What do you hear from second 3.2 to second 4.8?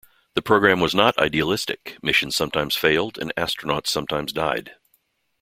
astronauts sometimes died.